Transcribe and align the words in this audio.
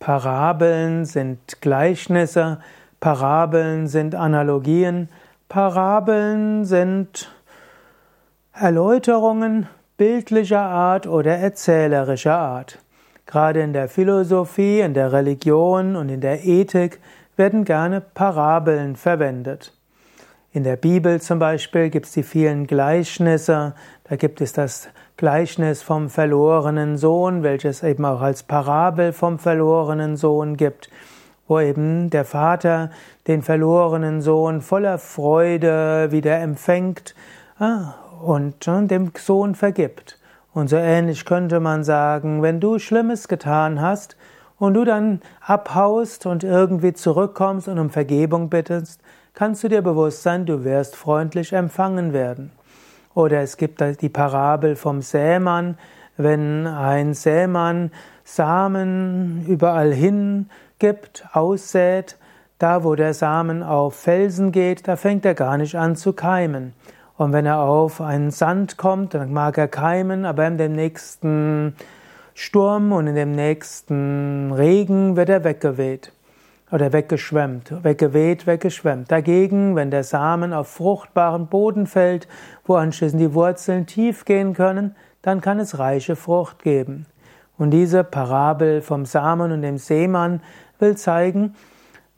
Parabeln 0.00 1.04
sind 1.04 1.60
Gleichnisse, 1.60 2.58
Parabeln 3.00 3.88
sind 3.88 4.14
Analogien, 4.14 5.08
Parabeln 5.48 6.64
sind 6.64 7.30
Erläuterungen 8.52 9.68
bildlicher 9.96 10.62
Art 10.62 11.06
oder 11.06 11.36
erzählerischer 11.36 12.36
Art. 12.36 12.78
Gerade 13.26 13.60
in 13.60 13.72
der 13.72 13.88
Philosophie, 13.88 14.80
in 14.80 14.94
der 14.94 15.12
Religion 15.12 15.96
und 15.96 16.08
in 16.08 16.20
der 16.20 16.44
Ethik 16.44 17.00
werden 17.36 17.64
gerne 17.64 18.00
Parabeln 18.00 18.96
verwendet. 18.96 19.77
In 20.58 20.64
der 20.64 20.74
Bibel 20.74 21.20
zum 21.20 21.38
Beispiel 21.38 21.88
gibt 21.88 22.06
es 22.06 22.12
die 22.14 22.24
vielen 22.24 22.66
Gleichnisse. 22.66 23.74
Da 24.02 24.16
gibt 24.16 24.40
es 24.40 24.52
das 24.52 24.88
Gleichnis 25.16 25.82
vom 25.82 26.10
verlorenen 26.10 26.96
Sohn, 26.96 27.44
welches 27.44 27.84
eben 27.84 28.04
auch 28.04 28.20
als 28.20 28.42
Parabel 28.42 29.12
vom 29.12 29.38
verlorenen 29.38 30.16
Sohn 30.16 30.56
gibt, 30.56 30.90
wo 31.46 31.60
eben 31.60 32.10
der 32.10 32.24
Vater 32.24 32.90
den 33.28 33.42
verlorenen 33.42 34.20
Sohn 34.20 34.60
voller 34.60 34.98
Freude 34.98 36.08
wieder 36.10 36.40
empfängt 36.40 37.14
ah, 37.60 37.94
und 38.20 38.66
dem 38.66 39.12
Sohn 39.16 39.54
vergibt. 39.54 40.18
Und 40.52 40.70
so 40.70 40.76
ähnlich 40.76 41.24
könnte 41.24 41.60
man 41.60 41.84
sagen, 41.84 42.42
wenn 42.42 42.58
du 42.58 42.80
Schlimmes 42.80 43.28
getan 43.28 43.80
hast 43.80 44.16
und 44.58 44.74
du 44.74 44.84
dann 44.84 45.20
abhaust 45.40 46.26
und 46.26 46.44
irgendwie 46.44 46.92
zurückkommst 46.92 47.68
und 47.68 47.78
um 47.78 47.90
Vergebung 47.90 48.50
bittest, 48.50 49.00
kannst 49.34 49.62
du 49.62 49.68
dir 49.68 49.82
bewusst 49.82 50.22
sein, 50.22 50.46
du 50.46 50.64
wirst 50.64 50.96
freundlich 50.96 51.52
empfangen 51.52 52.12
werden. 52.12 52.50
Oder 53.14 53.40
es 53.42 53.56
gibt 53.56 53.82
die 54.00 54.08
Parabel 54.08 54.76
vom 54.76 55.02
Sämann, 55.02 55.78
wenn 56.16 56.66
ein 56.66 57.14
Sämann 57.14 57.90
Samen 58.24 59.46
überall 59.46 59.92
hin 59.92 60.50
gibt, 60.78 61.24
aussät, 61.32 62.16
da 62.58 62.84
wo 62.84 62.94
der 62.94 63.14
Samen 63.14 63.62
auf 63.62 63.94
Felsen 63.94 64.52
geht, 64.52 64.88
da 64.88 64.96
fängt 64.96 65.24
er 65.24 65.34
gar 65.34 65.56
nicht 65.56 65.76
an 65.76 65.96
zu 65.96 66.12
keimen. 66.12 66.74
Und 67.16 67.32
wenn 67.32 67.46
er 67.46 67.60
auf 67.60 68.00
einen 68.00 68.30
Sand 68.30 68.76
kommt, 68.76 69.14
dann 69.14 69.32
mag 69.32 69.58
er 69.58 69.68
keimen, 69.68 70.24
aber 70.24 70.46
in 70.46 70.58
dem 70.58 70.72
nächsten 70.72 71.74
Sturm 72.40 72.92
und 72.92 73.08
in 73.08 73.16
dem 73.16 73.32
nächsten 73.32 74.52
Regen 74.52 75.16
wird 75.16 75.28
er 75.28 75.42
weggeweht 75.42 76.12
oder 76.70 76.92
weggeschwemmt, 76.92 77.82
weggeweht, 77.82 78.46
weggeschwemmt. 78.46 79.10
Dagegen, 79.10 79.74
wenn 79.74 79.90
der 79.90 80.04
Samen 80.04 80.52
auf 80.52 80.68
fruchtbaren 80.68 81.48
Boden 81.48 81.88
fällt, 81.88 82.28
wo 82.64 82.76
anschließend 82.76 83.20
die 83.20 83.34
Wurzeln 83.34 83.86
tief 83.86 84.24
gehen 84.24 84.54
können, 84.54 84.94
dann 85.20 85.40
kann 85.40 85.58
es 85.58 85.80
reiche 85.80 86.14
Frucht 86.14 86.62
geben. 86.62 87.06
Und 87.56 87.72
diese 87.72 88.04
Parabel 88.04 88.82
vom 88.82 89.04
Samen 89.04 89.50
und 89.50 89.62
dem 89.62 89.78
Seemann 89.78 90.40
will 90.78 90.96
zeigen, 90.96 91.56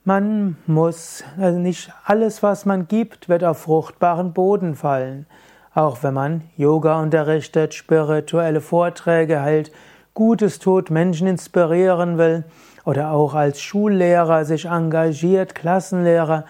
man 0.04 0.58
muss, 0.66 1.24
also 1.38 1.58
nicht 1.58 1.94
alles, 2.04 2.42
was 2.42 2.66
man 2.66 2.88
gibt, 2.88 3.30
wird 3.30 3.42
auf 3.42 3.60
fruchtbaren 3.60 4.34
Boden 4.34 4.74
fallen. 4.74 5.24
Auch 5.72 6.02
wenn 6.02 6.12
man 6.12 6.42
Yoga 6.58 7.00
unterrichtet, 7.00 7.72
spirituelle 7.72 8.60
Vorträge 8.60 9.40
hält, 9.40 9.72
Gutes 10.14 10.58
tut, 10.58 10.90
Menschen 10.90 11.26
inspirieren 11.26 12.18
will, 12.18 12.44
oder 12.84 13.12
auch 13.12 13.34
als 13.34 13.60
Schullehrer 13.60 14.44
sich 14.44 14.64
engagiert, 14.66 15.54
Klassenlehrer. 15.54 16.44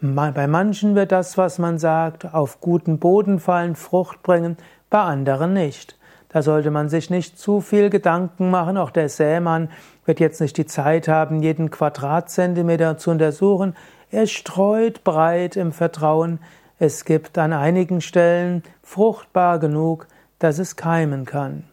Bei 0.00 0.46
manchen 0.46 0.94
wird 0.94 1.12
das, 1.12 1.38
was 1.38 1.58
man 1.58 1.78
sagt, 1.78 2.34
auf 2.34 2.60
guten 2.60 2.98
Boden 2.98 3.38
fallen, 3.38 3.76
Frucht 3.76 4.22
bringen, 4.22 4.56
bei 4.90 5.00
anderen 5.00 5.52
nicht. 5.52 5.96
Da 6.28 6.40
sollte 6.42 6.70
man 6.70 6.88
sich 6.88 7.10
nicht 7.10 7.38
zu 7.38 7.60
viel 7.60 7.90
Gedanken 7.90 8.50
machen. 8.50 8.78
Auch 8.78 8.90
der 8.90 9.08
Sämann 9.08 9.68
wird 10.06 10.18
jetzt 10.18 10.40
nicht 10.40 10.56
die 10.56 10.66
Zeit 10.66 11.06
haben, 11.06 11.42
jeden 11.42 11.70
Quadratzentimeter 11.70 12.96
zu 12.96 13.10
untersuchen. 13.10 13.76
Er 14.10 14.26
streut 14.26 15.04
breit 15.04 15.56
im 15.56 15.72
Vertrauen. 15.72 16.38
Es 16.78 17.04
gibt 17.04 17.36
an 17.38 17.52
einigen 17.52 18.00
Stellen 18.00 18.62
fruchtbar 18.82 19.58
genug, 19.58 20.08
dass 20.38 20.58
es 20.58 20.76
keimen 20.76 21.26
kann. 21.26 21.64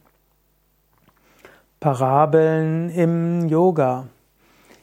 Parabeln 1.80 2.90
im 2.90 3.48
Yoga. 3.48 4.08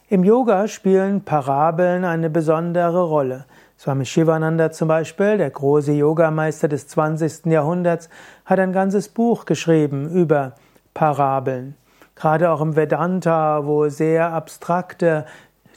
Im 0.09 0.23
Yoga 0.23 0.67
spielen 0.67 1.21
Parabeln 1.21 2.03
eine 2.03 2.31
besondere 2.31 3.03
Rolle. 3.03 3.45
Swami 3.77 4.03
Shivananda 4.03 4.71
zum 4.71 4.87
Beispiel, 4.87 5.37
der 5.37 5.51
große 5.51 5.91
Yogameister 5.91 6.67
des 6.67 6.87
20. 6.87 7.45
Jahrhunderts, 7.45 8.09
hat 8.45 8.57
ein 8.57 8.73
ganzes 8.73 9.09
Buch 9.09 9.45
geschrieben 9.45 10.09
über 10.09 10.55
Parabeln. 10.95 11.75
Gerade 12.15 12.49
auch 12.49 12.61
im 12.61 12.75
Vedanta, 12.75 13.67
wo 13.67 13.89
sehr 13.89 14.33
abstrakte 14.33 15.27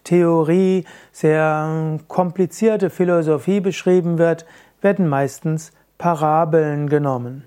Theorie, 0.04 0.86
sehr 1.12 1.98
komplizierte 2.08 2.88
Philosophie 2.88 3.60
beschrieben 3.60 4.16
wird, 4.16 4.46
werden 4.80 5.06
meistens 5.06 5.72
Parabeln 5.98 6.88
genommen. 6.88 7.44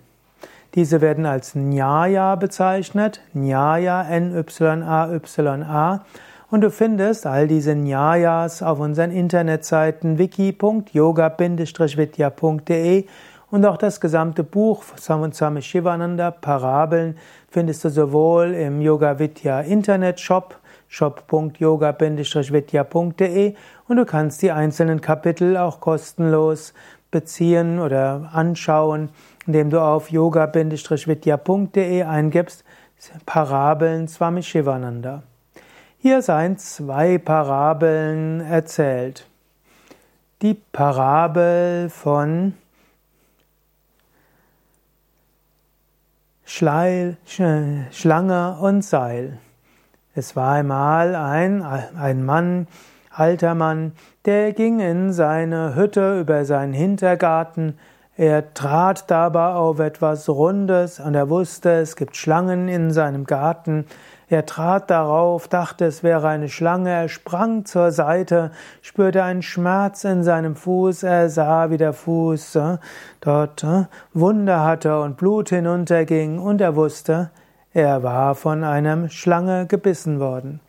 Diese 0.76 1.02
werden 1.02 1.26
als 1.28 1.54
Nyaya 1.54 2.36
bezeichnet, 2.36 3.22
Nyaya, 3.34 4.10
N-Y-A-Y-A. 4.10 6.06
Und 6.50 6.62
du 6.62 6.72
findest 6.72 7.28
all 7.28 7.48
diese 7.48 7.76
Nyayas 7.76 8.64
auf 8.64 8.80
unseren 8.80 9.12
Internetseiten 9.12 10.18
wiki.yoga-vidya.de 10.18 13.06
und 13.52 13.66
auch 13.68 13.78
das 13.78 14.02
gesamte 14.02 14.44
Buch 14.44 14.84
Swami 14.98 15.62
Shivananda, 15.62 16.32
Parabeln, 16.32 17.20
findest 17.50 17.86
du 17.86 17.90
sowohl 17.90 18.56
im 18.56 18.82
Yoga 18.82 19.20
Vidya 19.20 19.62
Internetshop, 19.62 20.58
shop.yoga-vidya.de 20.88 23.54
und 23.88 23.98
du 23.98 24.06
kannst 24.06 24.42
die 24.42 24.52
einzelnen 24.52 25.02
Kapitel 25.02 25.56
auch 25.56 25.80
kostenlos 25.80 26.74
beziehen 27.14 27.80
oder 27.80 28.32
anschauen 28.34 29.08
indem 29.46 29.70
du 29.70 29.82
auf 29.82 30.10
yoga-vidya.de 30.10 32.04
eingibst 32.04 32.64
Parabeln 33.26 34.08
Swami 34.08 34.42
Shivananda. 34.42 35.24
Hier 35.98 36.22
seien 36.22 36.58
zwei 36.58 37.18
Parabeln 37.18 38.40
erzählt. 38.42 39.28
Die 40.42 40.54
Parabel 40.54 41.90
von 41.90 42.54
Schleil, 46.46 47.18
Schlange 47.26 48.58
und 48.60 48.84
Seil. 48.84 49.40
Es 50.16 50.36
war 50.36 50.54
einmal 50.54 51.16
ein, 51.16 51.62
ein 51.64 52.24
Mann, 52.24 52.68
alter 53.14 53.56
Mann, 53.56 53.94
der 54.26 54.54
ging 54.54 54.80
in 54.80 55.14
seine 55.14 55.76
Hütte 55.76 56.20
über 56.20 56.46
seinen 56.46 56.74
Hintergarten, 56.74 57.78
er 58.16 58.54
trat 58.54 59.10
dabei 59.10 59.54
auf 59.54 59.80
etwas 59.80 60.30
Rundes 60.30 61.00
und 61.00 61.16
er 61.16 61.30
wusste, 61.30 61.72
es 61.72 61.96
gibt 61.96 62.16
Schlangen 62.16 62.68
in 62.68 62.92
seinem 62.92 63.24
Garten. 63.24 63.86
Er 64.30 64.46
trat 64.46 64.92
darauf, 64.92 65.48
dachte, 65.48 65.86
es 65.86 66.04
wäre 66.04 66.28
eine 66.28 66.48
Schlange, 66.48 66.92
er 66.92 67.10
sprang 67.10 67.66
zur 67.66 67.92
Seite, 67.92 68.52
spürte 68.84 69.24
einen 69.24 69.42
Schmerz 69.42 70.04
in 70.04 70.22
seinem 70.22 70.56
Fuß, 70.56 71.02
er 71.02 71.30
sah, 71.30 71.72
wie 71.72 71.78
der 71.78 71.94
Fuß 71.94 72.56
äh, 72.56 72.78
dort 73.20 73.64
äh, 73.64 73.86
Wunde 74.14 74.60
hatte 74.60 75.02
und 75.02 75.18
Blut 75.18 75.50
hinunterging 75.50 76.38
und 76.38 76.62
er 76.62 76.76
wusste, 76.76 77.32
er 77.74 78.04
war 78.04 78.36
von 78.36 78.64
einer 78.64 79.10
Schlange 79.10 79.66
gebissen 79.66 80.20
worden. 80.20 80.60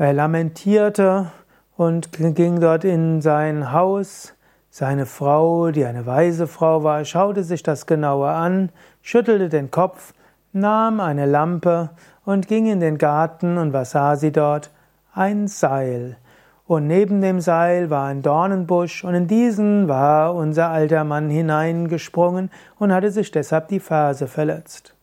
Er 0.00 0.12
lamentierte 0.12 1.32
und 1.76 2.12
ging 2.12 2.60
dort 2.60 2.84
in 2.84 3.20
sein 3.20 3.72
Haus, 3.72 4.32
seine 4.70 5.06
Frau, 5.06 5.72
die 5.72 5.84
eine 5.84 6.06
weise 6.06 6.46
Frau 6.46 6.84
war, 6.84 7.04
schaute 7.04 7.42
sich 7.42 7.64
das 7.64 7.84
genauer 7.86 8.28
an, 8.28 8.70
schüttelte 9.02 9.48
den 9.48 9.72
Kopf, 9.72 10.14
nahm 10.52 11.00
eine 11.00 11.26
Lampe 11.26 11.90
und 12.24 12.46
ging 12.46 12.66
in 12.66 12.78
den 12.78 12.96
Garten 12.96 13.58
und 13.58 13.72
was 13.72 13.90
sah 13.90 14.14
sie 14.14 14.30
dort? 14.30 14.70
Ein 15.14 15.48
Seil. 15.48 16.16
Und 16.64 16.86
neben 16.86 17.20
dem 17.20 17.40
Seil 17.40 17.90
war 17.90 18.06
ein 18.06 18.22
Dornenbusch 18.22 19.02
und 19.02 19.14
in 19.14 19.26
diesen 19.26 19.88
war 19.88 20.32
unser 20.32 20.68
alter 20.68 21.02
Mann 21.02 21.28
hineingesprungen 21.28 22.52
und 22.78 22.92
hatte 22.92 23.10
sich 23.10 23.32
deshalb 23.32 23.66
die 23.66 23.80
Ferse 23.80 24.28
verletzt. 24.28 24.94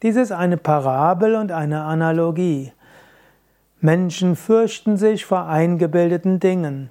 Dies 0.00 0.16
ist 0.16 0.32
eine 0.32 0.56
Parabel 0.56 1.34
und 1.34 1.52
eine 1.52 1.82
Analogie. 1.82 2.72
Menschen 3.80 4.34
fürchten 4.34 4.96
sich 4.96 5.24
vor 5.24 5.46
eingebildeten 5.46 6.40
Dingen. 6.40 6.90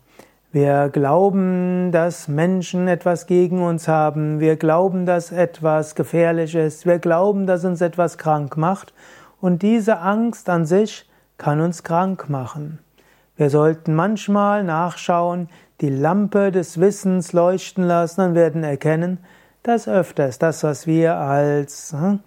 Wir 0.54 0.88
glauben, 0.88 1.92
dass 1.92 2.30
Menschen 2.30 2.88
etwas 2.88 3.28
gegen 3.28 3.62
uns 3.62 3.90
haben. 3.90 4.40
Wir 4.40 4.56
glauben, 4.56 5.06
dass 5.06 5.34
etwas 5.34 5.96
gefährlich 5.96 6.56
ist. 6.56 6.86
Wir 6.86 7.00
glauben, 7.00 7.46
dass 7.46 7.66
uns 7.66 7.82
etwas 7.82 8.18
krank 8.18 8.56
macht. 8.56 8.94
Und 9.42 9.64
diese 9.64 10.00
Angst 10.00 10.50
an 10.50 10.66
sich 10.66 11.10
kann 11.38 11.60
uns 11.60 11.84
krank 11.84 12.30
machen. 12.30 12.80
Wir 13.36 13.50
sollten 13.50 13.94
manchmal 13.94 14.64
nachschauen, 14.64 15.50
die 15.82 15.90
Lampe 15.90 16.54
des 16.54 16.80
Wissens 16.80 17.34
leuchten 17.34 17.84
lassen 17.84 18.22
und 18.22 18.36
werden 18.36 18.64
erkennen, 18.64 19.18
dass 19.62 19.90
öfters 19.90 20.40
das, 20.40 20.64
was 20.64 20.88
wir 20.88 21.18
als 21.18 21.92
hm, 21.92 22.22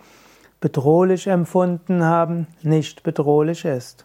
bedrohlich 0.61 1.29
empfunden 1.29 2.05
haben, 2.05 2.47
nicht 2.63 3.03
bedrohlich 3.03 3.65
ist. 3.65 4.05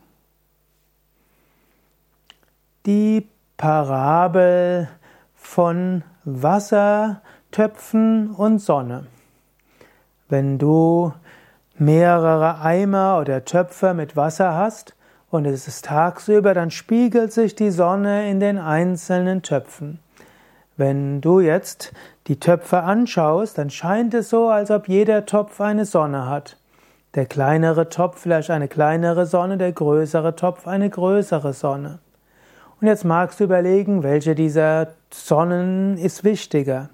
Die 2.86 3.28
Parabel 3.58 4.88
von 5.34 6.04
Wasser, 6.24 7.22
Töpfen 7.50 8.30
und 8.30 8.60
Sonne. 8.60 9.08
Wenn 10.30 10.60
du 10.60 11.12
mehrere 11.80 12.62
Eimer 12.62 13.20
oder 13.20 13.44
Töpfe 13.44 13.96
mit 13.96 14.16
Wasser 14.16 14.54
hast 14.54 14.96
und 15.32 15.46
es 15.46 15.68
ist 15.68 15.86
tagsüber, 15.86 16.54
dann 16.54 16.70
spiegelt 16.70 17.34
sich 17.34 17.56
die 17.56 17.72
Sonne 17.72 18.30
in 18.30 18.40
den 18.40 18.60
einzelnen 18.60 19.42
Töpfen. 19.42 19.98
Wenn 20.78 21.22
du 21.22 21.40
jetzt 21.40 21.92
die 22.28 22.40
Töpfe 22.40 22.84
anschaust, 22.84 23.58
dann 23.58 23.72
scheint 23.72 24.14
es 24.14 24.30
so, 24.30 24.50
als 24.50 24.70
ob 24.70 24.88
jeder 24.88 25.26
Topf 25.26 25.60
eine 25.60 25.86
Sonne 25.86 26.30
hat. 26.30 26.58
Der 27.16 27.26
kleinere 27.26 27.90
Topf 27.90 28.20
vielleicht 28.20 28.52
eine 28.52 28.68
kleinere 28.68 29.26
Sonne, 29.26 29.58
der 29.58 29.72
größere 29.72 30.36
Topf 30.36 30.68
eine 30.68 30.92
größere 30.92 31.54
Sonne. 31.54 31.98
Und 32.82 32.88
jetzt 32.88 33.06
magst 33.06 33.40
du 33.40 33.46
überlegen, 33.46 34.04
welche 34.04 34.36
dieser 34.36 34.90
Sonnen 35.12 35.98
ist 35.98 36.24
wichtiger. 36.24 36.90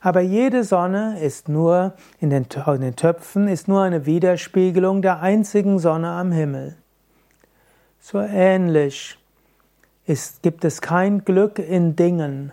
Aber 0.00 0.20
jede 0.20 0.62
Sonne 0.62 1.18
ist 1.20 1.48
nur 1.48 1.94
in 2.20 2.30
den, 2.30 2.48
Töpfen 2.48 3.48
ist 3.48 3.66
nur 3.66 3.82
eine 3.82 4.06
Widerspiegelung 4.06 5.02
der 5.02 5.20
einzigen 5.20 5.78
Sonne 5.80 6.10
am 6.10 6.30
Himmel. 6.30 6.76
So 8.00 8.20
ähnlich 8.20 9.18
ist, 10.06 10.42
gibt 10.42 10.64
es 10.64 10.80
kein 10.80 11.24
Glück 11.24 11.58
in 11.58 11.96
Dingen. 11.96 12.52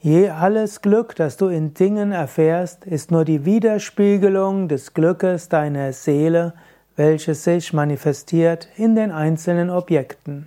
Je 0.00 0.28
alles 0.28 0.82
Glück, 0.82 1.16
das 1.16 1.38
du 1.38 1.48
in 1.48 1.72
Dingen 1.72 2.12
erfährst, 2.12 2.84
ist 2.84 3.10
nur 3.10 3.24
die 3.24 3.46
Widerspiegelung 3.46 4.68
des 4.68 4.92
Glückes 4.92 5.48
deiner 5.48 5.92
Seele, 5.92 6.52
welches 6.94 7.44
sich 7.44 7.72
manifestiert 7.72 8.68
in 8.76 8.94
den 8.94 9.12
einzelnen 9.12 9.70
Objekten. 9.70 10.46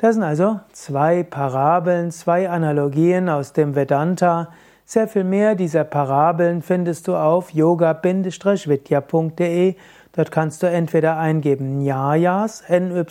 Das 0.00 0.14
sind 0.14 0.24
also 0.24 0.60
zwei 0.72 1.22
Parabeln, 1.22 2.10
zwei 2.10 2.48
Analogien 2.48 3.28
aus 3.28 3.52
dem 3.52 3.74
Vedanta. 3.74 4.48
Sehr 4.86 5.06
viel 5.08 5.24
mehr 5.24 5.54
dieser 5.54 5.84
Parabeln 5.84 6.62
findest 6.62 7.06
du 7.06 7.16
auf 7.16 7.52
yoga-vidya.de. 7.52 8.14
Dort 10.16 10.32
kannst 10.32 10.62
du 10.62 10.70
entweder 10.70 11.18
eingeben 11.18 11.80
Nyayas, 11.80 12.62
N-Y-A-Y-A-S 12.62 13.04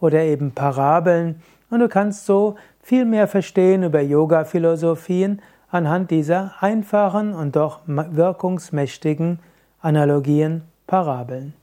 oder 0.00 0.20
eben 0.20 0.50
Parabeln 0.50 1.40
und 1.70 1.78
du 1.78 1.88
kannst 1.88 2.26
so 2.26 2.56
viel 2.82 3.04
mehr 3.04 3.28
verstehen 3.28 3.84
über 3.84 4.00
Yoga-Philosophien 4.00 5.40
anhand 5.70 6.10
dieser 6.10 6.54
einfachen 6.58 7.34
und 7.34 7.54
doch 7.54 7.82
wirkungsmächtigen 7.86 9.38
Analogien, 9.80 10.62
Parabeln. 10.88 11.54